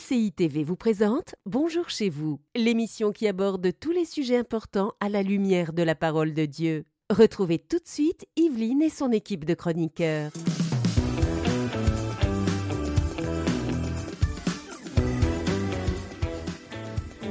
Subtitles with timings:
[0.00, 5.08] MCI TV vous présente Bonjour chez vous, l'émission qui aborde tous les sujets importants à
[5.08, 6.84] la lumière de la parole de Dieu.
[7.10, 10.30] Retrouvez tout de suite Yveline et son équipe de chroniqueurs.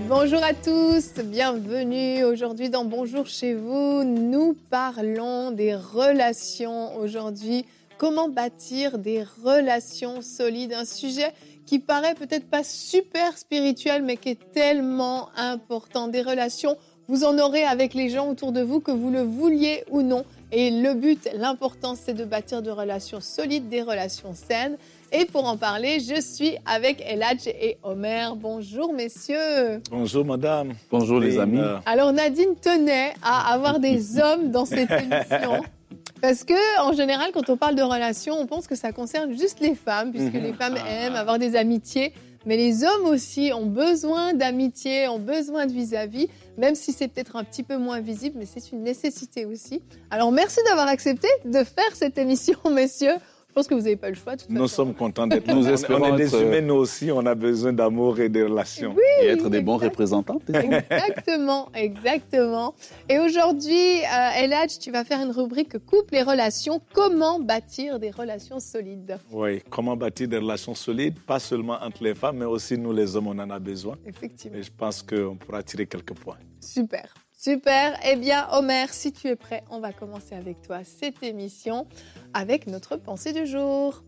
[0.08, 4.04] Bonjour à tous, bienvenue aujourd'hui dans Bonjour chez vous.
[4.04, 7.66] Nous parlons des relations aujourd'hui.
[7.98, 10.74] Comment bâtir des relations solides?
[10.74, 11.34] Un sujet
[11.70, 16.08] qui paraît peut-être pas super spirituel, mais qui est tellement important.
[16.08, 16.76] Des relations,
[17.08, 20.26] vous en aurez avec les gens autour de vous, que vous le vouliez ou non.
[20.52, 24.78] Et le but, l'important, c'est de bâtir de relations solides, des relations saines.
[25.12, 28.36] Et pour en parler, je suis avec Eladj et Omer.
[28.36, 29.84] Bonjour messieurs.
[29.92, 30.74] Bonjour madame.
[30.90, 31.62] Bonjour les amis.
[31.86, 35.62] Alors Nadine tenait à avoir des hommes dans cette émission.
[36.22, 39.60] Parce que, en général, quand on parle de relations, on pense que ça concerne juste
[39.60, 40.44] les femmes, puisque mhm.
[40.44, 40.90] les femmes ah.
[40.90, 42.14] aiment avoir des amitiés.
[42.46, 47.36] Mais les hommes aussi ont besoin d'amitié, ont besoin de vis-à-vis, même si c'est peut-être
[47.36, 49.82] un petit peu moins visible, mais c'est une nécessité aussi.
[50.10, 53.16] Alors, merci d'avoir accepté de faire cette émission, messieurs.
[53.50, 54.36] Je pense que vous n'avez pas le choix.
[54.48, 55.68] nous sommes contents d'être nous.
[55.68, 58.96] on est des humains, nous aussi, on a besoin d'amour et de relations.
[59.22, 60.40] et être des bons représentants.
[60.54, 62.76] Exactement, exactement.
[63.10, 66.80] Et aujourd'hui, euh, Eladj, tu vas faire une rubrique couple et relations.
[66.94, 69.18] Comment bâtir des relations solides?
[69.32, 73.16] Oui, comment bâtir des relations solides, pas seulement entre les femmes, mais aussi nous les
[73.16, 73.98] hommes, on en a besoin.
[74.06, 74.58] Effectivement.
[74.60, 76.38] Et je pense qu'on pourra tirer quelques points.
[76.60, 77.14] Super.
[77.42, 77.98] Super.
[78.04, 81.88] Eh bien, Omer, si tu es prêt, on va commencer avec toi cette émission
[82.34, 84.04] avec notre pensée du jour.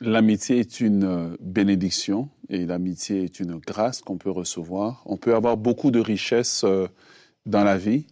[0.00, 5.02] L'amitié est une euh, bénédiction et l'amitié est une grâce qu'on peut recevoir.
[5.04, 6.86] On peut avoir beaucoup de richesses euh,
[7.44, 8.06] dans la vie,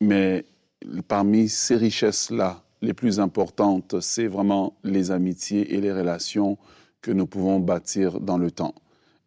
[0.00, 0.44] mais
[1.06, 6.58] parmi ces richesses-là, les plus importantes, c'est vraiment les amitiés et les relations
[7.02, 8.74] que nous pouvons bâtir dans le temps.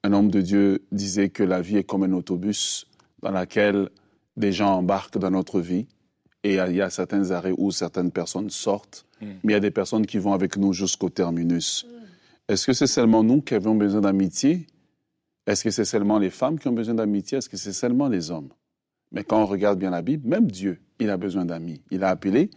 [0.04, 2.88] Un homme de Dieu disait que la vie est comme un autobus
[3.22, 3.90] dans lequel
[4.38, 5.88] des gens embarquent dans notre vie
[6.44, 9.26] et il y a certains arrêts où certaines personnes sortent, mm.
[9.44, 11.86] mais il y a des personnes qui vont avec nous jusqu'au terminus.
[11.86, 12.02] Mm.
[12.52, 14.66] Est-ce que c'est seulement nous qui avons besoin d'amitié?
[15.46, 17.38] Est-ce que c'est seulement les femmes qui ont besoin d'amitié?
[17.38, 18.50] Est-ce que c'est seulement les hommes?
[19.12, 21.82] Mais quand on regarde bien la Bible, même Dieu, il a besoin d'amis.
[21.92, 22.50] Il a appelé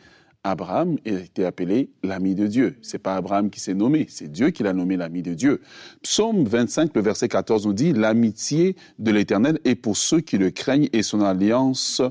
[0.44, 2.76] Abraham a été appelé l'ami de Dieu.
[2.82, 5.62] C'est pas Abraham qui s'est nommé, c'est Dieu qui l'a nommé l'ami de Dieu.
[6.02, 10.50] Psaume 25, le verset 14 nous dit, l'amitié de l'Éternel est pour ceux qui le
[10.50, 12.02] craignent et son alliance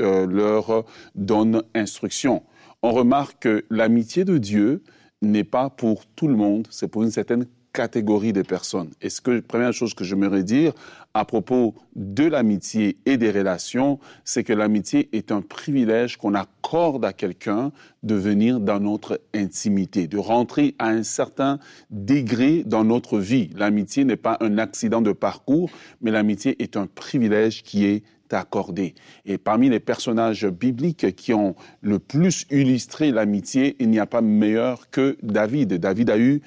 [0.00, 0.84] euh, leur
[1.14, 2.42] donne instruction.
[2.82, 4.82] On remarque que l'amitié de Dieu
[5.20, 8.90] n'est pas pour tout le monde, c'est pour une certaine catégorie de personnes.
[9.02, 10.72] Et ce que, première chose que j'aimerais dire
[11.12, 17.04] à propos de l'amitié et des relations, c'est que l'amitié est un privilège qu'on accorde
[17.04, 21.58] à quelqu'un de venir dans notre intimité, de rentrer à un certain
[21.90, 23.50] degré dans notre vie.
[23.56, 25.70] L'amitié n'est pas un accident de parcours,
[26.00, 28.94] mais l'amitié est un privilège qui est accordé.
[29.24, 34.20] Et parmi les personnages bibliques qui ont le plus illustré l'amitié, il n'y a pas
[34.20, 35.74] meilleur que David.
[35.74, 36.42] David a eu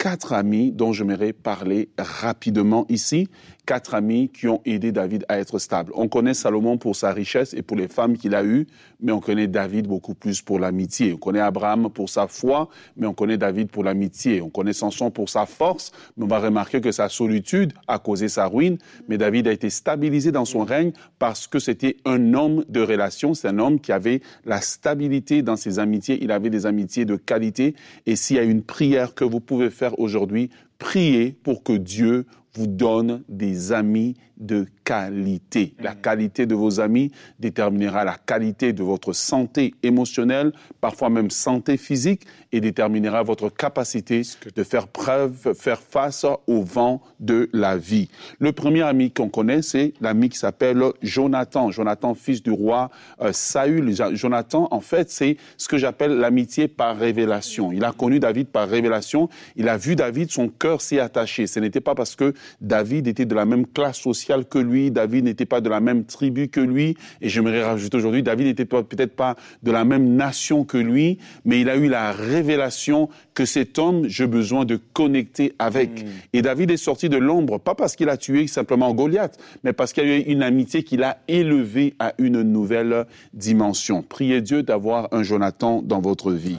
[0.00, 3.28] quatre amis dont j'aimerais parler rapidement ici
[3.70, 5.92] quatre amis qui ont aidé David à être stable.
[5.94, 8.66] On connaît Salomon pour sa richesse et pour les femmes qu'il a eues,
[9.00, 11.12] mais on connaît David beaucoup plus pour l'amitié.
[11.12, 14.42] On connaît Abraham pour sa foi, mais on connaît David pour l'amitié.
[14.42, 18.26] On connaît Samson pour sa force, mais on va remarquer que sa solitude a causé
[18.26, 18.76] sa ruine.
[19.06, 23.34] Mais David a été stabilisé dans son règne parce que c'était un homme de relation.
[23.34, 26.18] C'est un homme qui avait la stabilité dans ses amitiés.
[26.20, 27.76] Il avait des amitiés de qualité.
[28.06, 30.50] Et s'il y a une prière que vous pouvez faire aujourd'hui,
[30.80, 35.74] priez pour que Dieu vous donne des amis de qualité.
[35.80, 41.76] La qualité de vos amis déterminera la qualité de votre santé émotionnelle, parfois même santé
[41.76, 44.22] physique, et déterminera votre capacité
[44.56, 48.08] de faire preuve, faire face au vent de la vie.
[48.38, 51.70] Le premier ami qu'on connaît, c'est l'ami qui s'appelle Jonathan.
[51.70, 52.90] Jonathan, fils du roi
[53.20, 53.94] euh, Saül.
[54.14, 57.72] Jonathan, en fait, c'est ce que j'appelle l'amitié par révélation.
[57.72, 59.28] Il a connu David par révélation.
[59.54, 61.46] Il a vu David, son cœur s'y attacher.
[61.46, 65.24] Ce n'était pas parce que David était de la même classe sociale que lui, David
[65.24, 69.14] n'était pas de la même tribu que lui, et j'aimerais rajouter aujourd'hui, David n'était peut-être
[69.16, 73.78] pas de la même nation que lui, mais il a eu la révélation que cet
[73.78, 76.04] homme, j'ai besoin de connecter avec.
[76.04, 76.08] Hmm.
[76.32, 79.92] Et David est sorti de l'ombre, pas parce qu'il a tué simplement Goliath, mais parce
[79.92, 84.02] qu'il y a eu une amitié qu'il a élevée à une nouvelle dimension.
[84.02, 86.58] Priez Dieu d'avoir un Jonathan dans votre vie.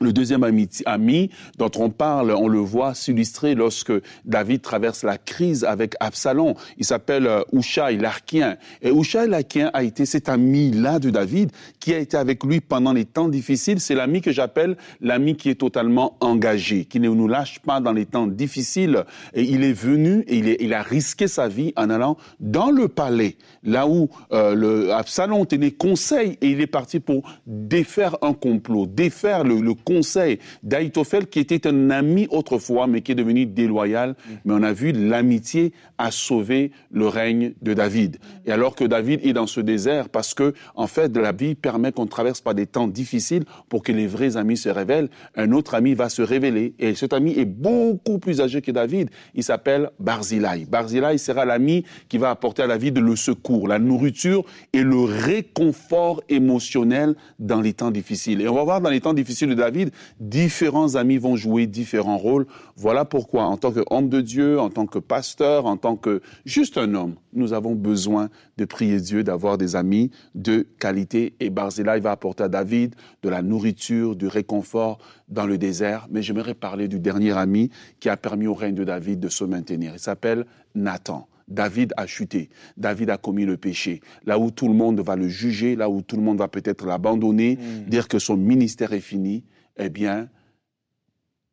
[0.00, 3.92] Le deuxième ami, ami, dont on parle, on le voit s'illustrer lorsque
[4.26, 6.54] David traverse la crise avec Absalom.
[6.76, 8.56] Il s'appelle euh, Ushaï l'Arkien.
[8.82, 11.50] Et Ushaï l'Arkien a été cet ami-là de David
[11.80, 13.80] qui a été avec lui pendant les temps difficiles.
[13.80, 17.92] C'est l'ami que j'appelle l'ami qui est totalement engagé, qui ne nous lâche pas dans
[17.92, 19.04] les temps difficiles.
[19.32, 22.70] Et il est venu et il, est, il a risqué sa vie en allant dans
[22.70, 28.16] le palais, là où euh, le Absalom tenait conseil et il est parti pour défaire
[28.22, 33.14] un complot, défaire le, le conseil d'Aïtophel, qui était un ami autrefois, mais qui est
[33.14, 34.16] devenu déloyal.
[34.44, 38.18] Mais on a vu l'amitié a sauvé le règne de David.
[38.44, 41.92] Et alors que David est dans ce désert, parce que, en fait, la vie permet
[41.92, 45.74] qu'on traverse par des temps difficiles pour que les vrais amis se révèlent, un autre
[45.74, 46.74] ami va se révéler.
[46.78, 49.10] Et cet ami est beaucoup plus âgé que David.
[49.34, 50.66] Il s'appelle Barzilai.
[50.68, 56.22] Barzilai sera l'ami qui va apporter à David le secours, la nourriture et le réconfort
[56.28, 58.40] émotionnel dans les temps difficiles.
[58.40, 59.75] Et on va voir dans les temps difficiles de David,
[60.20, 62.46] différents amis vont jouer différents rôles.
[62.76, 66.78] Voilà pourquoi, en tant qu'homme de Dieu, en tant que pasteur, en tant que juste
[66.78, 71.34] un homme, nous avons besoin de prier Dieu, d'avoir des amis de qualité.
[71.40, 76.08] Et Barzilla, il va apporter à David de la nourriture, du réconfort dans le désert.
[76.10, 77.70] Mais j'aimerais parler du dernier ami
[78.00, 79.92] qui a permis au règne de David de se maintenir.
[79.94, 81.28] Il s'appelle Nathan.
[81.48, 84.00] David a chuté, David a commis le péché.
[84.24, 86.84] Là où tout le monde va le juger, là où tout le monde va peut-être
[86.86, 87.88] l'abandonner, hmm.
[87.88, 89.44] dire que son ministère est fini,
[89.76, 90.28] eh bien,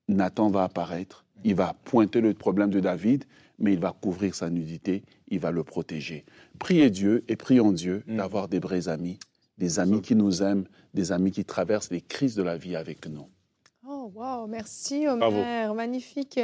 [0.07, 3.25] Nathan va apparaître, il va pointer le problème de David,
[3.59, 6.25] mais il va couvrir sa nudité, il va le protéger.
[6.59, 8.17] Priez Dieu et prions Dieu mm.
[8.17, 9.19] d'avoir des vrais amis,
[9.57, 13.07] des amis qui nous aiment, des amis qui traversent les crises de la vie avec
[13.07, 13.27] nous.
[13.87, 16.39] Oh, wow, merci Omer, magnifique.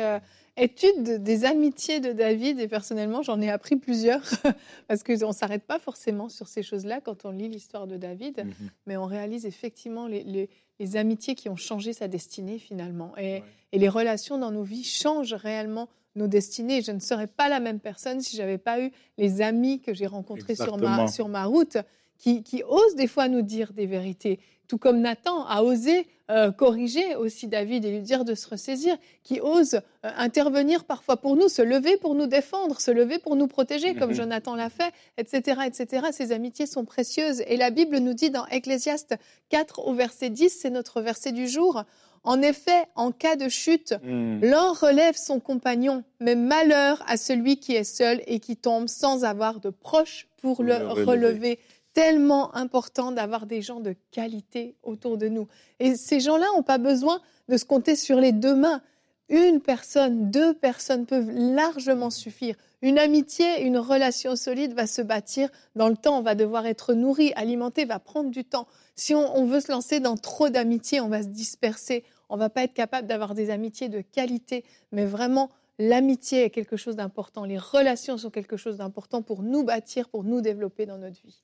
[0.60, 4.24] Étude des amitiés de David et personnellement j'en ai appris plusieurs
[4.88, 8.40] parce qu'on ne s'arrête pas forcément sur ces choses-là quand on lit l'histoire de David,
[8.40, 8.70] mhm.
[8.86, 10.50] mais on réalise effectivement les,
[10.96, 13.14] amitiés qui ont changé sa destinée finalement.
[13.18, 13.42] Et,
[13.72, 15.90] les relations dans nos vies changent réellement
[16.20, 16.82] nos destinées.
[16.82, 20.06] Je ne serais pas la même personne si j'avais pas eu les amis que j'ai
[20.06, 21.78] rencontrés sur ma, sur ma route
[22.20, 26.52] qui, qui osent des fois nous dire des vérités, tout comme Nathan a osé euh,
[26.52, 29.80] corriger aussi David et lui dire de se ressaisir, qui ose euh,
[30.16, 34.14] intervenir parfois pour nous, se lever pour nous défendre, se lever pour nous protéger, comme.
[34.20, 36.08] Jonathan l'a fait, etc., etc.
[36.12, 37.42] Ces amitiés sont précieuses.
[37.48, 39.16] Et la Bible nous dit dans Ecclésiaste
[39.50, 41.84] 4 au verset 10, c'est notre verset du jour,
[42.24, 44.42] en effet, en cas de chute, hmm.
[44.42, 49.24] l'un relève son compagnon, mais malheur à celui qui est seul et qui tombe sans
[49.24, 51.60] avoir de proches pour le, relever
[51.94, 55.48] tellement important d'avoir des gens de qualité autour de nous.
[55.80, 58.82] Et ces gens-là n'ont pas besoin de se compter sur les deux mains.
[59.30, 62.56] Une personne, deux personnes peuvent largement suffire.
[62.82, 66.20] Une amitié, une relation solide va se bâtir dans le temps.
[66.20, 68.68] On va devoir être nourri, alimenté, va prendre du temps.
[68.96, 72.06] Si on, veut se lancer dans trop d'amitié, on va se disperser.
[72.30, 74.64] On va pas être capable d'avoir des amitiés de qualité.
[74.94, 77.44] Mais vraiment, l'amitié est quelque chose d'important.
[77.44, 81.42] Les relations sont quelque chose d'important pour nous bâtir, pour nous développer dans notre vie.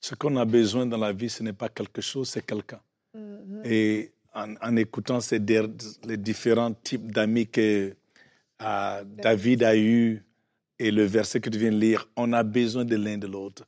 [0.00, 2.80] Ce qu'on a besoin dans la vie, ce n'est pas quelque chose, c'est quelqu'un.
[3.16, 3.62] Mm-hmm.
[3.64, 7.96] Et en, écoutant ces, les différents types d'amis que
[8.62, 10.24] euh, David a eus
[10.84, 13.64] et le verset que tu viens de lire, on a besoin de l'un de l'autre.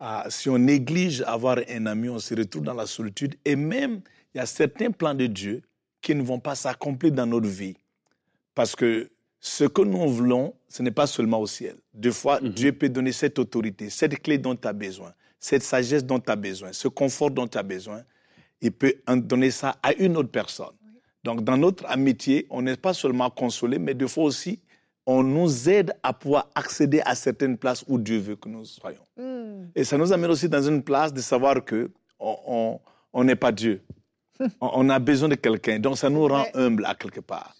[0.00, 3.34] Euh, si on néglige avoir un ami, on se retrouve dans la solitude.
[3.44, 4.00] Et même,
[4.34, 5.62] il y a certains plans de Dieu
[6.00, 7.76] qui ne vont pas s'accomplir dans notre vie.
[8.54, 9.10] Parce que
[9.40, 11.76] ce que nous voulons, ce n'est pas seulement au ciel.
[11.94, 12.52] Deux fois, mm-hmm.
[12.52, 16.30] Dieu peut donner cette autorité, cette clé dont tu as besoin cette sagesse dont tu
[16.30, 18.02] as besoin, ce confort dont tu as besoin,
[18.60, 20.74] il peut en donner ça à une autre personne.
[21.24, 24.60] Donc, dans notre amitié, on n'est pas seulement consolé, mais des fois aussi,
[25.10, 29.00] on nous aide à pouvoir accéder à certaines places où Dieu veut que nous soyons.
[29.16, 29.64] Hmm.
[29.74, 32.78] Et ça nous amène aussi dans une place de savoir que on
[33.24, 33.80] n'est pas Dieu.
[34.60, 35.78] on, a besoin de quelqu'un.
[35.78, 37.56] Donc, ça nous rend humbles à quelque part.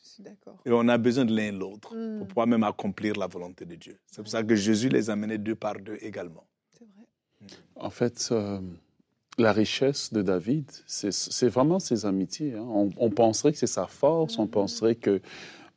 [0.66, 2.26] Et on a besoin de l'un et l'autre pour hmm.
[2.26, 3.98] pouvoir même accomplir la volonté de Dieu.
[4.06, 6.44] C'est pour ça que Jésus les a menés deux par deux également.
[7.76, 8.60] En fait, euh,
[9.38, 12.54] la richesse de David, c'est vraiment ses amitiés.
[12.56, 12.90] Hein.
[12.98, 15.22] On, penserait que c'est sa force, on penserait que,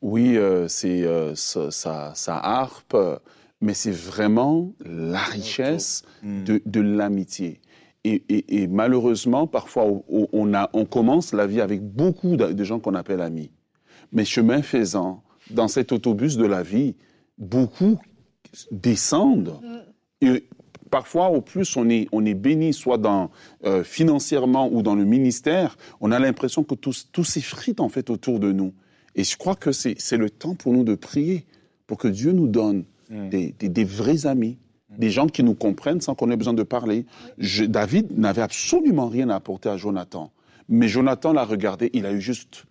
[0.02, 2.98] oui, euh, c'est euh, sa, harpe,
[3.62, 6.44] mais c'est vraiment la richesse mm.
[6.66, 7.62] de, l'amitié.
[8.04, 13.22] Et, malheureusement, parfois, on, a, on commence la vie avec beaucoup de, gens qu'on appelle
[13.22, 13.52] amis.
[14.12, 16.96] Mais chemin faisant, dans cet autobus de la vie,
[17.38, 18.00] beaucoup
[18.72, 19.60] descendent.
[19.62, 20.26] Mm.
[20.26, 20.48] Et
[20.90, 23.30] parfois, au plus on est, on est béni, soit dans,
[23.66, 28.10] euh, financièrement ou dans le ministère, on a l'impression que tout, tout s'effrite en fait
[28.10, 28.74] autour de nous.
[29.16, 31.46] Et je crois que c'est le temps pour nous de prier,
[31.88, 33.30] pour que Dieu nous donne mm.
[33.30, 34.58] des, des, vrais amis,
[34.98, 37.06] des gens qui nous comprennent sans qu'on ait besoin de parler.
[37.38, 40.32] David n'avait absolument rien à apporter à Jonathan.
[40.70, 42.66] Mais Jonathan l'a regardé, il a eu juste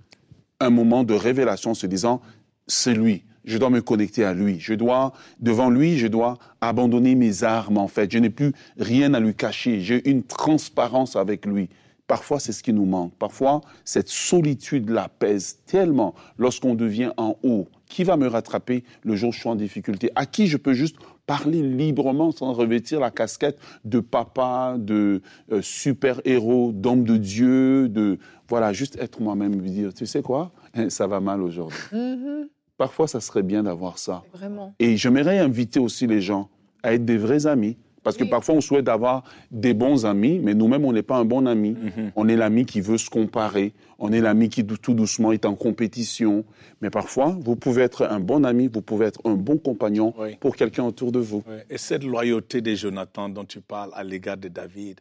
[0.60, 2.20] un moment de révélation en se disant,
[2.66, 3.24] c'est lui.
[3.44, 4.60] Je dois me connecter à lui.
[4.60, 8.10] Je dois, devant lui, je dois abandonner mes armes, en fait.
[8.12, 9.80] Je n'ai plus rien à lui cacher.
[9.80, 11.70] J'ai une transparence avec lui.
[12.10, 13.14] Parfois, c'est ce qui nous manque.
[13.14, 17.68] Parfois, cette solitude la pèse tellement lorsqu'on devient en haut.
[17.86, 20.10] Qui va me rattraper le jour où je suis en difficulté?
[20.16, 25.62] À qui je peux juste parler librement sans revêtir la casquette de papa, de euh,
[25.62, 30.50] super-héros, d'homme de Dieu, de voilà, juste être moi-même, lui dire, tu sais quoi,
[30.88, 31.78] ça va mal aujourd'hui.
[31.92, 32.48] Mm-hmm.
[32.76, 34.24] Parfois, ça serait bien d'avoir ça.
[34.32, 34.74] Vraiment.
[34.80, 36.48] Et j'aimerais inviter aussi les gens
[36.82, 37.76] à être des vrais amis.
[38.02, 41.24] Parce que parfois, on souhaite avoir des bons amis, mais nous-mêmes, on n'est pas un
[41.24, 41.72] bon ami.
[41.72, 42.12] Mhm.
[42.16, 43.74] On est l'ami qui veut se comparer.
[43.98, 46.44] On est l'ami qui, tout doucement, est en compétition.
[46.80, 50.56] Mais parfois, vous pouvez être un bon ami, vous pouvez être un bon compagnon pour
[50.56, 51.42] quelqu'un autour de vous.
[51.68, 55.00] Et cette loyauté de Jonathan dont tu parles à l'égard de David,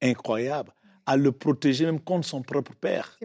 [0.00, 0.72] incroyable,
[1.06, 3.18] à le protéger même contre son propre père.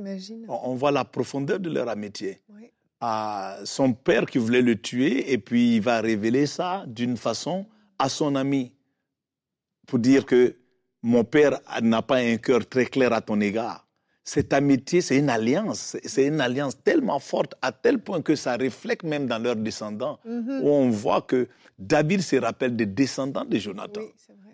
[0.47, 2.41] On, voit la profondeur de leur amitié.
[2.99, 7.65] À son père qui voulait le tuer, et puis il va révéler ça d'une façon
[7.99, 8.73] à son ami
[9.87, 10.55] pour dire que
[11.01, 13.87] mon père n'a pas un cœur très clair à ton égard.
[14.23, 15.95] Cette amitié, c'est une alliance.
[16.03, 20.19] C'est une alliance tellement forte à tel point que ça reflète même dans leurs descendants,
[20.25, 20.59] mhm.
[20.63, 21.47] où on voit que
[21.79, 24.01] David se rappelle des descendants de Jonathan.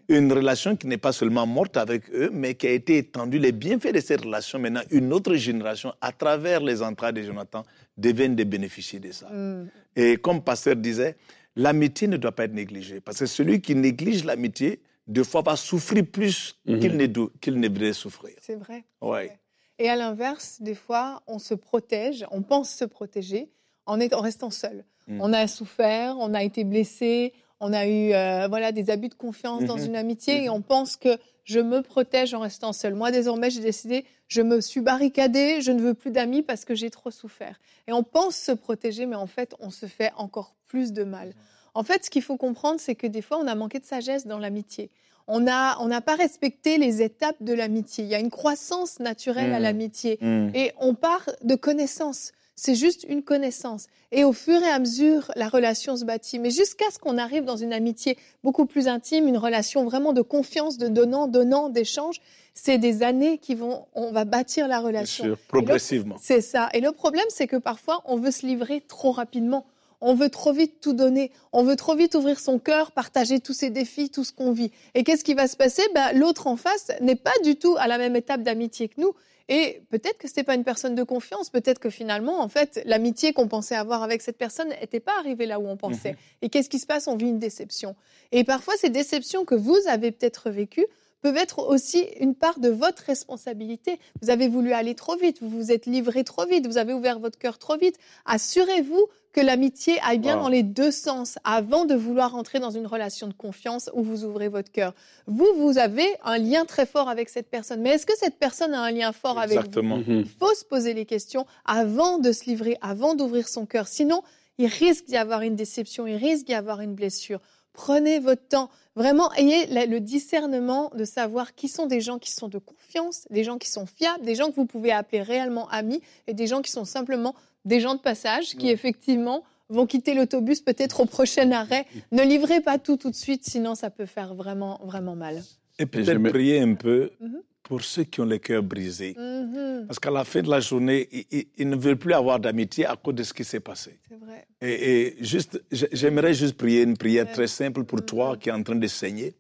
[0.10, 3.40] une relation qui n'est pas seulement morte avec eux, mais qui a été étendue.
[3.40, 7.66] Les bienfaits de cette relation, maintenant, une autre génération, à travers les entrailles de Jonathan,
[7.98, 9.28] deviennent des bénéficiaires de ça.
[9.30, 9.70] Mm.
[9.96, 11.16] Et comme Pasteur disait,
[11.56, 13.00] l'amitié ne doit pas être négligée.
[13.00, 16.80] Parce que celui qui néglige l'amitié, deux fois, va souffrir plus mhm.
[16.80, 17.08] qu'il ne,
[17.40, 18.36] qu'il ne devrait souffrir.
[18.42, 18.86] C'est vrai.
[19.02, 19.38] Ouais.
[19.80, 23.50] Et à l'inverse, des fois, on se protège, on pense se protéger
[23.86, 24.86] en, en restant seul.
[25.08, 25.22] Mhm.
[25.22, 29.16] On a souffert, on a été blessé, on a eu euh, voilà, des abus de
[29.16, 29.86] confiance dans mhm.
[29.86, 32.94] une amitié et on pense que je me protège en restant seul.
[32.94, 36.76] Moi, désormais, j'ai décidé, je me suis barricadée, je ne veux plus d'amis parce que
[36.76, 37.60] j'ai trop souffert.
[37.88, 41.34] Et on pense se protéger, mais en fait, on se fait encore plus de mal.
[41.76, 44.28] En fait, ce qu'il faut comprendre, c'est que des fois, on a manqué de sagesse
[44.28, 44.90] dans l'amitié.
[45.28, 48.04] On n'a on pas respecté les étapes de l'amitié.
[48.04, 49.64] Il y a une croissance naturelle à mmh.
[49.64, 50.18] l'amitié.
[50.22, 50.50] Mmh.
[50.54, 52.34] Et on part de connaissances.
[52.56, 53.88] C'est juste une connaissance.
[54.12, 56.38] Et au fur et à mesure, la relation se bâtit.
[56.38, 60.22] Mais jusqu'à ce qu'on arrive dans une amitié beaucoup plus intime, une relation vraiment de
[60.22, 62.22] confiance, de donnant, donnant, d'échange,
[62.54, 65.24] c'est des années qui vont, on va bâtir la relation.
[65.24, 66.18] Bien sûr, progressivement.
[66.22, 66.70] C'est ça.
[66.74, 69.66] Et le problème, c'est que parfois, on veut se livrer trop rapidement.
[70.06, 71.32] On veut trop vite tout donner.
[71.54, 74.72] On veut trop vite ouvrir son cœur, partager tous ses défis, tout ce qu'on vit.
[74.96, 75.82] Et qu'est-ce qui va se passer?
[75.96, 79.14] Ben, L'autre en face n'est pas du tout à la même étape d'amitié que nous.
[79.48, 81.50] Et peut-être que ce n'était pas une personne de confiance.
[81.50, 85.46] Peut-être que finalement, en fait, l'amitié qu'on pensait avoir avec cette personne n'était pas arrivée
[85.46, 86.12] là où on pensait.
[86.12, 86.18] Mhm.
[86.42, 87.08] Et qu'est-ce qui se passe?
[87.08, 87.96] On vit une déception.
[88.34, 90.88] Et parfois, ces déceptions que vous avez peut-être vécues,
[91.24, 93.98] peuvent être aussi une part de votre responsabilité.
[94.22, 97.18] Vous avez voulu aller trop vite, vous vous êtes livré trop vite, vous avez ouvert
[97.18, 97.98] votre cœur trop vite.
[98.26, 102.86] Assurez-vous que l'amitié aille bien dans les deux sens avant de vouloir entrer dans une
[102.86, 104.94] relation de confiance où vous ouvrez votre cœur.
[105.26, 107.82] Vous, vous avez un lien très fort avec cette personne.
[107.82, 109.82] Mais est-ce que cette personne a un lien fort avec vous?
[109.82, 110.04] Mhm.
[110.08, 113.88] Il faut se poser les questions avant de se livrer, avant d'ouvrir son cœur.
[113.88, 114.22] Sinon,
[114.60, 117.40] il risque d'y avoir une déception, il risque d'y avoir une blessure.
[117.74, 118.70] Prenez votre temps.
[118.96, 123.44] Vraiment, ayez le discernement de savoir qui sont des gens qui sont de confiance, des
[123.44, 126.62] gens qui sont fiables, des gens que vous pouvez appeler réellement amis et des gens
[126.62, 127.34] qui sont simplement
[127.66, 131.86] des gens de passage qui, effectivement, vont quitter l'autobus peut-être au prochain arrêt.
[132.12, 135.42] Ne livrez pas tout tout de suite, sinon ça peut faire vraiment, vraiment mal.
[135.80, 137.42] Et peut-être prier un peu mhm.
[137.64, 139.16] pour ceux qui ont le cœur brisé.
[139.18, 139.86] Mhm.
[139.88, 141.10] Parce qu'à la fin de la journée,
[141.58, 143.98] ils, ne veulent plus avoir d'amitié à cause de ce qui s'est passé.
[144.08, 144.46] C'est vrai.
[144.62, 148.38] Et, juste, j'aimerais juste prier une prière très simple pour toi mhm.
[148.38, 149.34] qui est en train de saigner.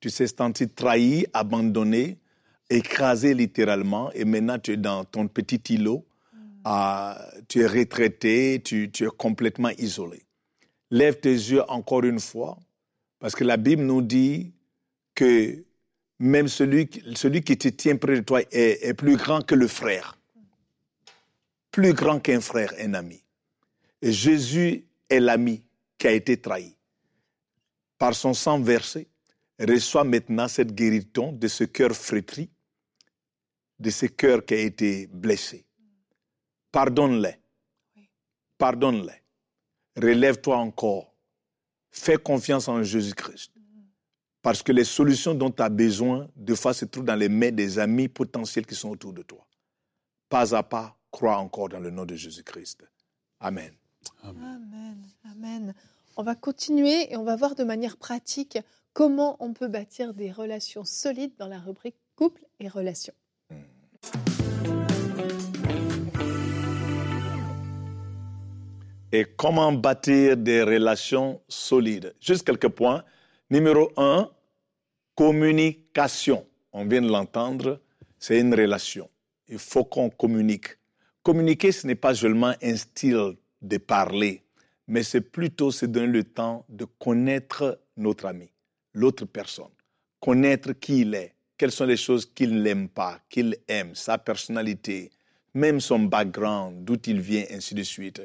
[0.00, 2.18] Tu t'es senti trahi, abandonné,
[2.68, 6.04] écrasé littéralement, et maintenant tu es dans ton petit îlot
[6.64, 10.22] ah, tu es retraité, tu, es complètement isolé.
[10.90, 12.58] Lève tes yeux encore une fois,
[13.18, 14.52] parce que la Bible nous dit
[15.14, 15.64] que
[16.18, 20.18] même celui, celui qui te tient près de toi est, plus grand que le frère,
[21.70, 23.24] plus grand qu'un frère, un ami.
[24.02, 25.62] Jésus est l'ami
[25.98, 26.76] qui a été trahi.
[27.98, 29.08] Par son sang versé,
[29.58, 32.50] reçoit maintenant cette guérison de ce cœur flétri,
[33.78, 35.64] de ce cœur qui a été blessé.
[36.72, 37.38] Pardonne-les.
[38.58, 39.22] Pardonne-les.
[39.96, 41.12] Relève-toi encore.
[41.90, 43.52] Fais confiance en Jésus-Christ.
[44.40, 47.52] Parce que les solutions dont tu as besoin, de fois, se trouvent dans les mains
[47.52, 49.46] des amis potentiels qui sont autour de toi.
[50.28, 52.84] Pas à pas, crois encore dans le nom de Jésus-Christ.
[53.38, 53.72] Amen.
[54.22, 55.06] Amen.
[55.30, 55.74] Amen.
[56.16, 58.58] On va continuer et on va voir de manière pratique
[58.94, 63.14] comment on peut bâtir des relations solides dans la rubrique couple et relations.
[69.12, 72.14] Et comment bâtir des relations solides.
[72.20, 73.04] Juste quelques points.
[73.50, 74.30] Numéro un,
[75.14, 76.46] communication.
[76.72, 77.80] On vient de l'entendre,
[78.18, 79.10] c'est une relation.
[79.48, 80.78] Il faut qu'on communique.
[81.22, 84.42] Communiquer, ce n'est pas seulement un style de parler,
[84.88, 88.50] mais c'est plutôt se donner le temps de connaître notre ami,
[88.94, 89.70] l'autre personne,
[90.18, 95.10] connaître qui il est, quelles sont les choses qu'il n'aime pas, qu'il aime, sa personnalité,
[95.54, 98.22] même son background, d'où il vient, ainsi de suite.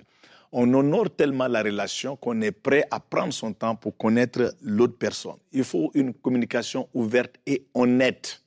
[0.52, 4.98] On honore tellement la relation qu'on est prêt à prendre son temps pour connaître l'autre
[4.98, 5.38] personne.
[5.52, 8.42] Il faut une communication ouverte et honnête.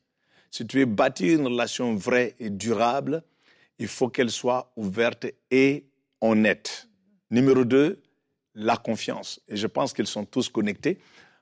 [0.50, 3.23] Si tu veux bâtir une relation vraie et durable,
[3.78, 5.85] il faut qu'elle soit ouverte et
[6.21, 6.88] honnête.
[7.30, 8.00] Numéro deux,
[8.54, 9.40] la confiance.
[9.49, 10.99] Et je pense qu'ils sont tous connectés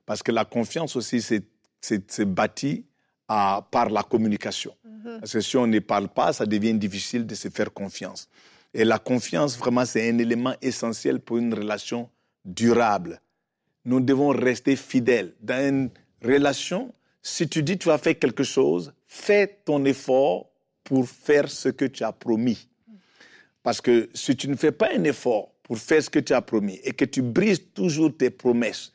[0.06, 2.84] parce que la confiance aussi, c'est bâti
[3.26, 4.74] par la communication.
[4.84, 5.20] Mhm.
[5.20, 8.28] Parce que si on ne parle pas, ça devient difficile de se faire confiance.
[8.74, 12.10] Et la confiance, vraiment, c'est un élément essentiel pour une relation
[12.44, 13.20] durable.
[13.84, 15.34] Nous devons rester fidèles.
[15.40, 15.90] Dans une
[16.22, 20.50] relation, si tu dis tu vas faire quelque chose, fais ton effort
[20.84, 22.68] pour faire ce que tu as promis.
[23.62, 26.42] Parce que si tu ne fais pas un effort pour faire ce que tu as
[26.42, 28.92] promis et que tu brises toujours tes promesses,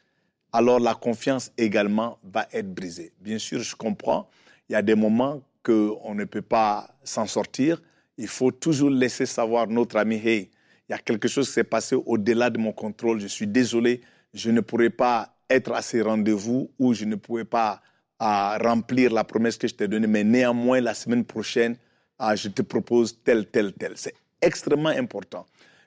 [0.52, 3.14] alors la confiance également va être brisée.
[3.20, 4.30] Bien sûr, je comprends,
[4.70, 7.82] il y a des moments qu'on ne peut pas s'en sortir.
[8.18, 10.50] Il faut toujours laisser savoir notre ami, hey,
[10.88, 14.02] il y a quelque chose qui s'est passé au-delà de mon contrôle, je suis désolé,
[14.34, 17.82] je ne pourrai pas être à ces rendez-vous ou je ne pourrai pas
[18.20, 21.76] remplir la promesse que je t'ai donnée, mais néanmoins, la semaine prochaine,
[22.20, 23.94] ah, je te propose tel, tel, tel.
[23.96, 25.46] C'est extrêmement important.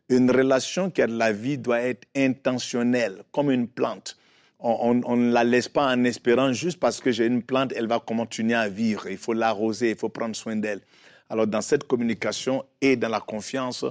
[0.08, 4.18] Une relation qui a de la vie doit être intentionnelle, comme une plante.
[4.58, 8.00] On ne la laisse pas en espérant juste parce que j'ai une plante, elle va
[8.00, 9.06] continuer à vivre.
[9.08, 10.80] Il faut l'arroser, il faut prendre soin d'elle.
[11.28, 13.84] Alors dans cette communication et dans la confiance,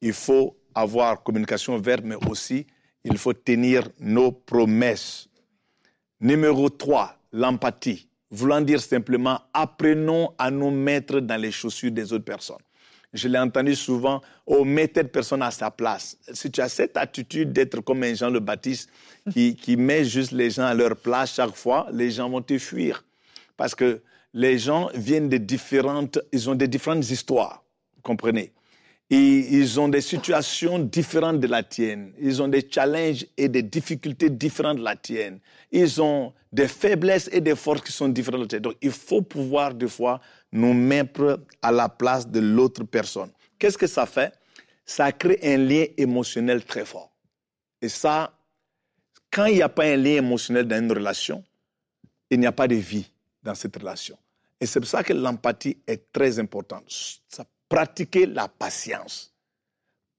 [0.00, 2.66] il faut avoir communication verte, mais aussi
[3.04, 5.28] il faut tenir nos promesses.
[6.20, 8.08] Numéro 3, l'empathie.
[8.30, 12.62] Voulant dire simplement, apprenons à nous mettre dans les chaussures des autres personnes.
[13.12, 16.16] Je l'ai entendu souvent, oh, mets cette personne à sa place.
[16.32, 18.88] Si tu as cette attitude d'être comme un Jean le Baptiste
[19.30, 22.56] qui, qui met juste les gens à leur place chaque fois, les gens vont te
[22.56, 23.04] fuir.
[23.58, 24.00] Parce que
[24.34, 27.64] les gens viennent de différentes, ils ont des différentes histoires,
[27.96, 28.52] vous comprenez?
[29.10, 32.14] Et ils ont des situations différentes de la tienne.
[32.18, 35.38] Ils ont des challenges et des difficultés différentes de la tienne.
[35.70, 38.62] Ils ont des faiblesses et des forces qui sont différentes de la tienne.
[38.62, 40.18] Donc, il faut pouvoir, des fois,
[40.50, 43.30] nous mettre à la place de l'autre personne.
[43.58, 44.32] Qu'est-ce que ça fait?
[44.86, 47.12] Ça crée un lien émotionnel très fort.
[47.82, 48.32] Et ça,
[49.30, 51.44] quand il n'y a pas un lien émotionnel dans une relation,
[52.30, 53.11] il n'y a pas de vie
[53.42, 54.18] dans cette relation.
[54.60, 56.84] Et c'est pour ça que l'empathie est très importante.
[57.28, 59.32] Ça pratiquer la patience,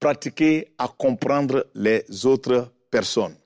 [0.00, 3.36] pratiquer à comprendre les autres personnes.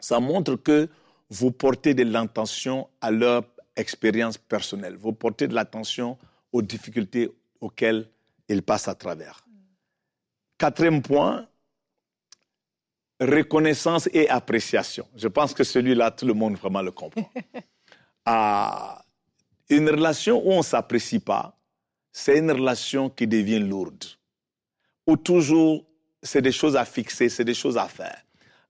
[0.00, 0.88] Ça montre que
[1.28, 3.44] vous portez de l'intention à leur
[3.76, 6.16] expérience personnelle, vous portez de l'attention
[6.50, 8.08] aux difficultés auxquelles
[8.48, 9.44] ils passent à travers.
[10.56, 11.46] Quatrième point,
[13.20, 15.06] reconnaissance et appréciation.
[15.14, 17.30] Je pense que celui-là, tout le monde vraiment le comprend.
[18.26, 19.02] à
[19.70, 21.56] une relation où on ne s'apprécie pas,
[22.12, 24.04] c'est une relation qui devient lourde.
[25.06, 25.84] Ou toujours,
[26.22, 28.20] c'est des choses à fixer, c'est des choses à faire.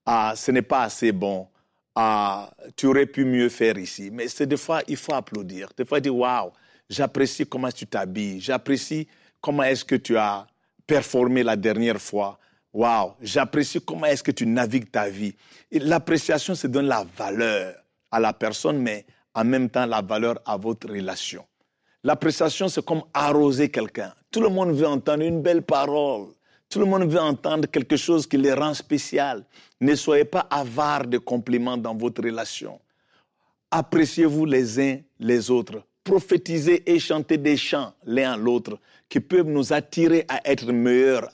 [0.04, 1.48] Ah, ce n'est pas assez bon.
[1.94, 4.10] Ah, tu aurais pu mieux faire ici.
[4.12, 5.70] Mais c'est des fois, il faut applaudir.
[5.76, 6.52] Des fois, dire, waouh,
[6.90, 8.40] j'apprécie comment tu t'habilles.
[8.40, 9.08] J'apprécie
[9.40, 10.46] comment est-ce que tu as
[10.86, 12.38] performé la dernière fois.
[12.72, 15.34] Waouh, j'apprécie comment est-ce que tu navigues ta vie.
[15.72, 17.74] L'appréciation, c'est donner la valeur
[18.10, 21.44] à la personne, mais en même temps la valeur à votre relation.
[22.02, 24.12] L'appréciation, c'est comme arroser quelqu'un.
[24.30, 26.28] Tout le monde veut entendre une belle parole.
[26.68, 29.44] Tout le monde veut entendre quelque chose qui les rend spécial.
[29.80, 32.80] Ne soyez pas avares de compliments dans votre relation.
[33.70, 35.82] Appréciez-vous les uns les autres.
[36.02, 41.28] Prophétisez et chantez des chants l'un à l'autre qui peuvent nous attirer à être meilleurs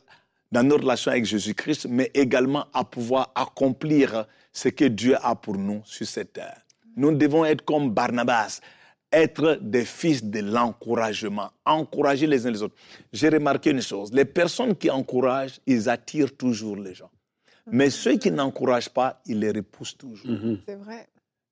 [0.50, 5.56] dans nos relations avec Jésus-Christ, mais également à pouvoir accomplir ce que Dieu a pour
[5.56, 6.61] nous sur cette terre.
[6.96, 8.60] Nous devons être comme Barnabas,
[9.12, 12.74] être des fils de l'encouragement, encourager les uns les autres.
[13.12, 17.10] J'ai remarqué une chose, les personnes qui encouragent, ils attirent toujours les gens.
[17.70, 20.30] Mais ceux qui n'encouragent pas, ils les repoussent toujours.
[20.30, 20.58] Mhm.
[20.66, 21.06] C'est vrai.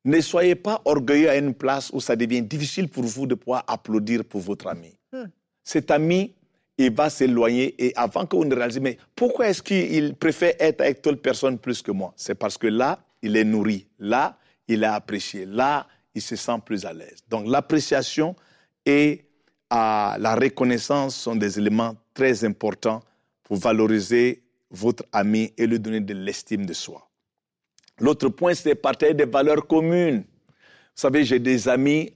[0.04, 3.64] Ne soyez pas orgueilleux à une place où ça devient difficile pour vous de pouvoir
[3.66, 4.96] applaudir pour votre ami.
[5.12, 5.26] Hmm.
[5.62, 6.34] Cet ami,
[6.78, 10.80] il va s'éloigner et avant que vous ne réalisez, mais pourquoi est-ce qu'il préfère être
[10.80, 12.14] avec telle personne plus que moi?
[12.16, 13.86] C'est parce que là, il est nourri.
[13.98, 14.38] Là,
[14.70, 15.46] il est apprécié.
[15.46, 17.18] Là, il se sent plus à l'aise.
[17.28, 18.34] Donc l'appréciation
[18.86, 19.24] et
[19.70, 23.02] la reconnaissance sont des éléments très importants
[23.42, 27.08] pour valoriser votre ami et lui donner de l'estime de soi.
[27.98, 30.20] L'autre point, c'est partager des valeurs communes.
[30.20, 32.12] Vous savez, j'ai des amis,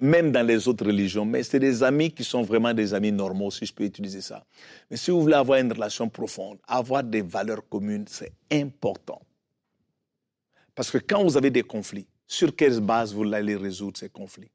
[0.00, 3.50] même dans les autres religions, mais c'est des amis qui sont vraiment des amis normaux,
[3.50, 4.44] si je peux utiliser ça.
[4.90, 9.20] Mais si vous voulez avoir une relation profonde, avoir des valeurs communes, c'est important.
[10.76, 14.50] Parce que quand vous avez des conflits, sur quelle base vous allez résoudre ces conflits?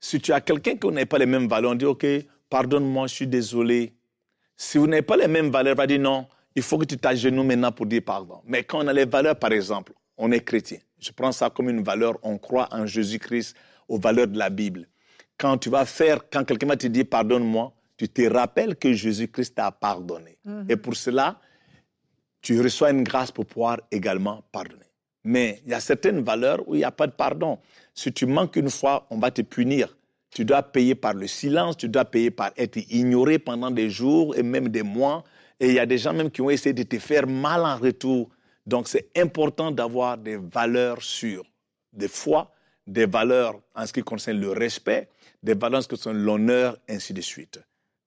[0.00, 2.06] Si tu as quelqu'un qui n'a pas les mêmes valeurs, on dit, OK,
[2.48, 3.94] pardonne-moi, je suis désolé.
[4.56, 6.96] Si vous n'avez pas les mêmes valeurs, on va dire non, il faut que tu
[6.96, 8.40] t'agenouilles maintenant pour dire pardon.
[8.46, 10.78] Mais quand on a les valeurs, par exemple, on est chrétien.
[10.98, 13.54] Je prends ça comme une valeur, on croit en Jésus-Christ,
[13.88, 14.88] aux valeurs de la Bible.
[15.36, 19.56] Quand tu vas faire, quand quelqu'un va te dire pardonne-moi, tu te rappelles que Jésus-Christ
[19.56, 20.38] t'a pardonné.
[20.44, 20.66] Mhm.
[20.70, 21.38] Et pour cela,
[22.40, 24.85] tu reçois une grâce pour pouvoir également pardonner.
[25.26, 27.58] Mais il y a certaines valeurs où il n'y a pas de pardon.
[27.94, 29.96] Si tu manques une fois, on va te punir.
[30.30, 34.36] Tu dois payer par le silence, tu dois payer par être ignoré pendant des jours
[34.36, 35.24] et même des mois.
[35.58, 37.76] Et il y a des gens même qui ont essayé de te faire mal en
[37.76, 38.30] retour.
[38.66, 41.44] Donc c'est important d'avoir des valeurs sûres,
[41.92, 42.52] des foi,
[42.86, 45.08] des valeurs en ce qui concerne le respect,
[45.42, 47.58] des valeurs en ce qui concerne l'honneur, ainsi de suite.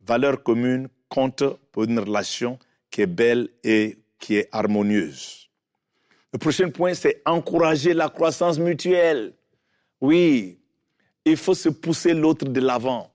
[0.07, 2.57] Valeurs communes comptent pour une relation
[2.89, 5.48] qui est belle et qui est harmonieuse.
[6.31, 9.33] Le prochain point, c'est encourager la croissance mutuelle.
[9.99, 10.59] Oui,
[11.25, 13.11] il faut se pousser l'autre de l'avant.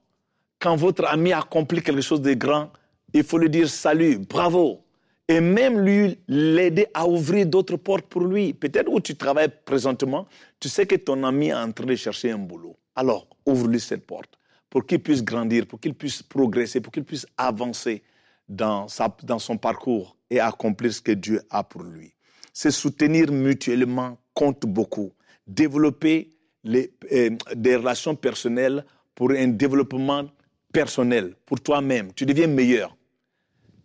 [0.59, 2.71] Quand votre ami accomplit quelque chose de grand,
[3.13, 4.81] il faut lui dire salut, bravo.
[5.27, 8.53] Et même lui, l'aider à ouvrir d'autres portes pour lui.
[8.53, 10.27] Peut-être où tu travailles présentement,
[10.59, 12.77] tu sais que ton ami est en train de chercher un boulot.
[12.95, 14.37] Alors, ouvre-lui cette porte
[14.69, 18.03] pour qu'il puisse grandir, pour qu'il puisse progresser, pour qu'il puisse avancer
[18.47, 18.87] dans,
[19.23, 22.14] dans son parcours et accomplir ce que Dieu a pour lui.
[22.55, 25.11] Se soutenir mutuellement compte beaucoup.
[25.45, 26.29] Développer
[26.63, 30.23] les, euh, des relations personnelles pour un développement
[30.71, 32.13] personnel, pour toi-même.
[32.13, 32.95] Tu deviens meilleur.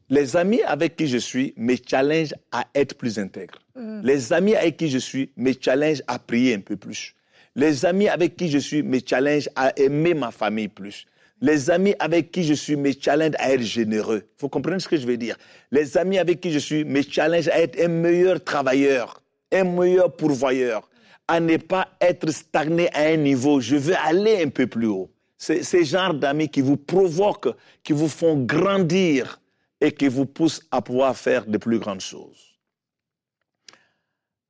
[0.09, 3.59] Les amis avec qui je suis me challengent à être plus intègre.
[3.74, 4.02] Mm.
[4.04, 7.16] Les amis avec qui je suis me challengent à prier un peu plus.
[7.56, 11.06] Les amis avec qui je suis me challengent à aimer ma famille plus.
[11.42, 14.24] Les amis avec qui je suis me challengent à être généreux.
[14.38, 15.37] Vous comprenez ce que je veux dire?
[15.70, 20.14] Les amis avec qui je suis me challengent à être un meilleur travailleur, un meilleur
[20.14, 20.90] pourvoyeur,
[21.26, 23.61] à ne pas être stagné à un niveau.
[23.61, 25.11] Je veux aller un peu plus haut.
[25.38, 29.40] C'est ces genres d'amis qui vous provoquent, qui vous font grandir
[29.81, 32.59] et qui vous pousse à pouvoir faire de plus grandes choses.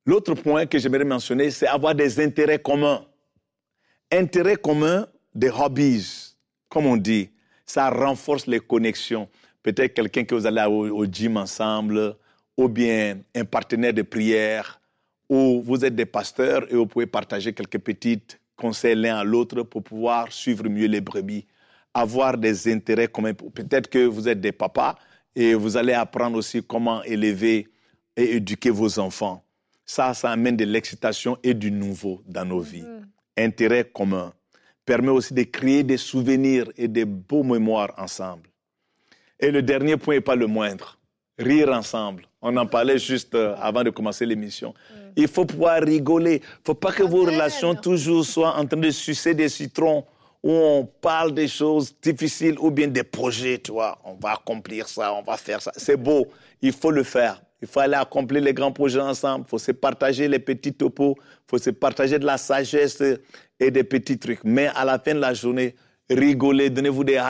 [0.04, 3.06] L'autre point que j'aimerais mentionner, c'est avoir des intérêts communs.
[4.10, 6.19] Intérêts communs, des hobbies,
[6.70, 7.28] comme on dit,
[7.66, 9.28] ça renforce les connexions.
[9.62, 12.16] Peut-être quelqu'un que vous allez au, au gym ensemble,
[12.56, 14.80] ou bien un partenaire de prière,
[15.28, 18.22] ou vous êtes des pasteurs et vous pouvez partager quelques petits
[18.56, 21.46] conseils l'un à l'autre pour pouvoir suivre mieux les brebis,
[21.94, 23.34] avoir des intérêts communs.
[23.34, 24.96] Peut-être que vous êtes des papas
[25.34, 27.68] et vous allez apprendre aussi comment élever
[28.16, 29.42] et éduquer vos enfants.
[29.86, 32.82] Ça, ça amène de l'excitation et du nouveau dans nos vies.
[32.82, 33.44] Mm-hmm.
[33.44, 34.32] Intérêt commun
[34.90, 38.50] permet aussi de créer des souvenirs et des beaux mémoires ensemble.
[39.38, 40.98] Et le dernier point n'est pas le moindre,
[41.38, 42.26] rire ensemble.
[42.42, 44.74] On en parlait juste euh, avant de commencer l'émission.
[45.14, 46.38] Il faut pouvoir rigoler.
[46.42, 50.04] Il ne faut pas que vos relations toujours soient en train de sucer des citrons
[50.42, 53.96] où on parle des choses difficiles ou bien des projets, tu vois.
[54.04, 55.70] On va accomplir ça, on va faire ça.
[55.76, 56.26] C'est beau,
[56.60, 57.40] il faut le faire.
[57.62, 59.44] Il faut aller accomplir les grands projets ensemble.
[59.46, 61.16] Il faut se partager les petits topos.
[61.18, 63.02] Il faut se partager de la sagesse
[63.58, 64.44] et des petits trucs.
[64.44, 65.74] Mais à la fin de la journée,
[66.08, 67.20] rigolez, donnez-vous des.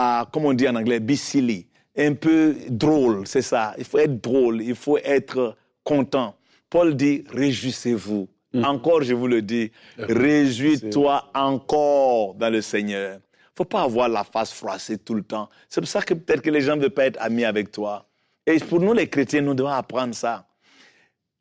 [0.00, 1.66] Ah, comme on dit en anglais, be silly.
[1.96, 3.74] Un peu drôle, c'est ça.
[3.76, 6.36] Il faut être drôle, il faut être content.
[6.70, 8.28] Paul dit, réjouissez-vous.
[8.52, 8.64] Mm.
[8.64, 13.18] Encore, je vous le dis, réjouis-toi encore dans le Seigneur.
[13.34, 15.48] Il faut pas avoir la face froissée tout le temps.
[15.68, 18.07] C'est pour ça que peut-être que les gens ne veulent pas être amis avec toi.
[18.48, 20.48] Et pour nous, les chrétiens, nous devons apprendre ça.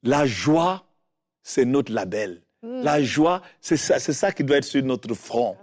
[0.04, 0.86] La joie,
[1.42, 2.42] c'est notre label.
[2.62, 2.82] Mm.
[2.84, 5.56] La joie, c'est ça, c'est ça qui doit être sur notre front.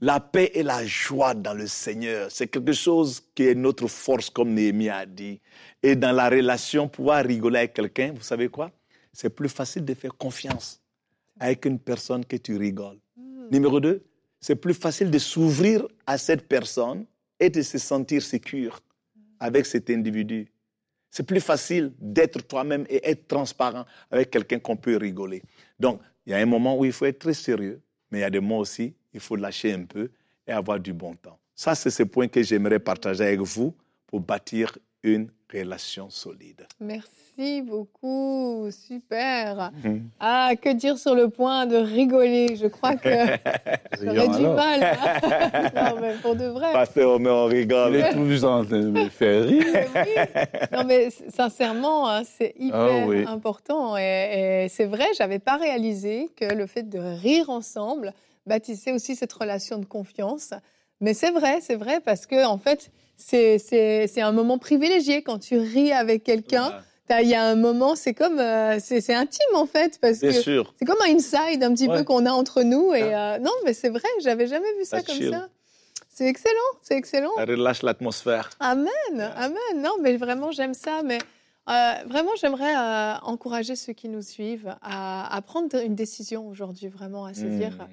[0.00, 4.30] La paix et la joie dans le Seigneur, c'est quelque chose qui est notre force,
[4.30, 5.40] comme Néhémie a dit.
[5.82, 8.70] Et dans la relation, pouvoir rigoler avec quelqu'un, vous savez quoi?
[9.12, 10.80] C'est plus facile de faire confiance
[11.40, 13.00] avec une personne que tu rigoles.
[13.16, 13.48] Hmm.
[13.50, 14.04] Numéro deux,
[14.40, 17.06] c'est plus facile de s'ouvrir à cette personne
[17.40, 18.80] et de se sentir sécure
[19.40, 20.52] avec cet individu.
[21.12, 25.42] C'est plus facile d'être toi-même et être transparent avec quelqu'un qu'on peut rigoler.
[25.78, 28.24] Donc, il y a un moment où il faut être très sérieux, mais il y
[28.24, 30.10] a des moments aussi, il faut lâcher un peu
[30.46, 31.38] et avoir du bon temps.
[31.54, 36.66] Ça, c'est ce point que j'aimerais partager avec vous pour bâtir une relation solide.
[36.80, 39.70] Merci beaucoup, super.
[39.84, 40.08] Mhm.
[40.20, 42.56] Ah, que dire sur le point de rigoler?
[42.56, 43.08] Je crois que
[44.02, 44.82] j'aurais du mal.
[44.82, 45.70] Hein?
[45.94, 46.72] non, mais pour de vrai.
[46.72, 47.94] Pasteur, mais on rigole.
[47.94, 49.64] Il est toujours en train de me faire rire.
[50.72, 53.96] Non, mais sincèrement, hein, c'est hyper ah important.
[53.96, 58.12] Et, et c'est vrai, j'avais pas réalisé que le fait de rire ensemble
[58.46, 60.54] bâtissait aussi cette relation de confiance.
[61.00, 62.90] Mais c'est vrai, c'est vrai, parce que en fait,
[63.26, 66.72] c'est un moment privilégié quand tu ris avec quelqu'un.
[67.20, 70.84] Il y a un moment, c'est comme, euh, c'est intime en fait, parce que c'est
[70.86, 72.94] comme un inside un petit peu qu'on a entre nous.
[72.94, 75.48] Et euh, non, mais c'est vrai, j'avais jamais vu ça, comme ça.
[76.08, 77.32] C'est excellent, c'est excellent.
[77.36, 78.50] Ça relâche l'atmosphère.
[78.60, 79.56] Amen, amen.
[79.78, 81.02] Non, mais vraiment, j'aime ça.
[81.02, 81.18] Mais
[81.68, 82.74] euh, vraiment, j'aimerais
[83.22, 87.88] encourager ceux qui nous suivent à, prendre une décision aujourd'hui, vraiment, à se dire hmm.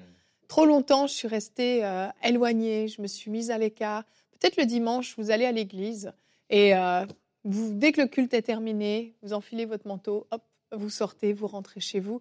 [0.48, 1.82] trop longtemps, je suis restée
[2.22, 4.04] éloignée, je me suis mise à l'écart.
[4.40, 6.12] Peut-être le dimanche, vous allez à l'église
[6.48, 7.06] et euh,
[7.44, 11.80] dès que le culte est terminé, vous enfilez votre manteau, hop, vous sortez, vous rentrez
[11.80, 12.20] chez vous.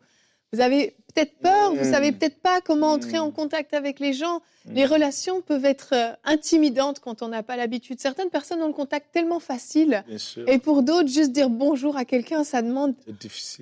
[0.51, 4.41] Vous avez peut-être peur, vous savez peut-être pas comment entrer en contact avec les gens.
[4.65, 7.99] Les relations peuvent être euh, intimidantes quand on n'a pas l'habitude.
[7.99, 10.03] Certaines personnes ont le contact tellement facile.
[10.47, 12.95] Et pour d'autres, juste dire bonjour à quelqu'un, ça demande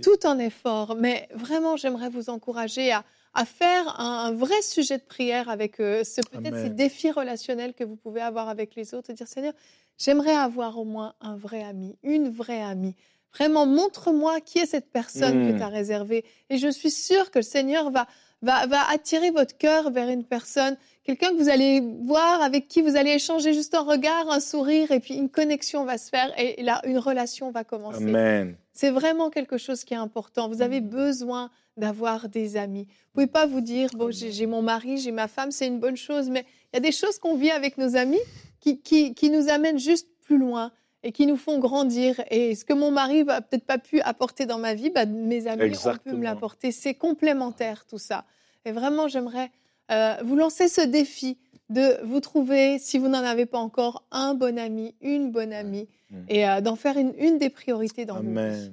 [0.01, 0.95] tout un effort.
[0.95, 6.03] Mais vraiment, j'aimerais vous encourager à, à faire un, vrai sujet de prière avec euh,
[6.03, 9.53] ce, peut-être ces défis relationnels que vous pouvez avoir avec les autres et dire Seigneur,
[9.97, 12.95] j'aimerais avoir au moins un vrai ami, une vraie amie.
[13.37, 15.57] Vraiment, montre-moi qui est cette personne que hmm.
[15.57, 16.25] tu as réservée.
[16.49, 18.07] Et je suis sûre que le Seigneur va,
[18.41, 22.81] va, va attirer votre cœur vers une personne, quelqu'un que vous allez voir, avec qui
[22.81, 26.33] vous allez échanger juste un regard, un sourire, et puis une connexion va se faire,
[26.39, 28.03] et là, une relation va commencer.
[28.03, 28.55] Amen.
[28.73, 30.49] C'est vraiment quelque chose qui est important.
[30.49, 32.87] Vous avez besoin d'avoir des amis.
[32.89, 35.97] Vous pouvez pas vous dire, bon, j'ai mon mari, j'ai ma femme, c'est une bonne
[35.97, 38.19] chose, mais il y a des choses qu'on vit avec nos amis
[38.59, 40.71] qui, qui, nous amènent juste plus loin
[41.03, 42.21] et qui nous font grandir.
[42.31, 45.47] Et ce que mon mari va peut-être pas pu apporter dans ma vie, bah, mes
[45.47, 46.71] amis ont pu me l'apporter.
[46.71, 48.25] C'est complémentaire tout ça.
[48.65, 49.51] Et vraiment, j'aimerais
[49.91, 51.37] euh, vous lancer ce défi
[51.69, 55.87] de vous trouver, si vous n'en avez pas encore, un bon ami, une bonne amie,
[56.11, 56.17] mm.
[56.29, 58.53] et euh, d'en faire une, une, des priorités dans Amen.
[58.53, 58.71] vies.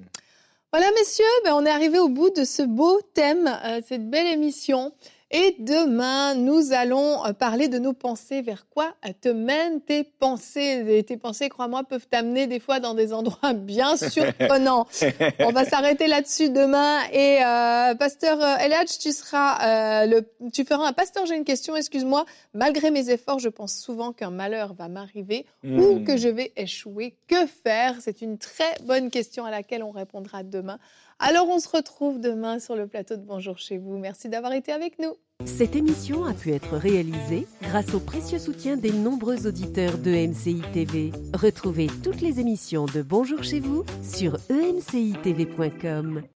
[0.73, 4.27] Voilà, messieurs, ben, on est arrivé au bout de ce beau thème, euh, cette belle
[4.27, 4.93] émission.
[5.31, 8.43] Et demain, nous allons euh, parler de nos pensées.
[8.43, 10.85] Vers quoi te mènent tes pensées?
[10.89, 14.87] Et tes pensées, crois-moi, peuvent t'amener des fois dans des endroits bien surprenants.
[15.41, 17.01] On va s'arrêter là-dessus demain.
[17.13, 20.21] Et euh, Pasteur euh, Eladj, tu seras le,
[20.53, 21.27] tu feras un Pasteur.
[21.27, 21.75] J'ai une question.
[21.75, 22.27] Excuse-moi.
[22.53, 26.05] Malgré mes efforts, je pense souvent qu'un malheur va m'arriver ou hmm.
[26.05, 27.17] que je vais échouer.
[27.27, 27.97] Que faire?
[28.01, 30.79] C'est une très bonne question à laquelle on répondra demain.
[31.19, 33.97] Alors on se retrouve demain sur le plateau de Bonjour chez vous.
[33.99, 35.15] Merci d'avoir été avec nous.
[35.45, 41.37] Cette émission a pu être réalisée grâce au précieux soutien des nombreux auditeurs de.
[41.37, 46.25] Retrouvez toutes les émissions de Bonjour chez vous sur emcitv.com.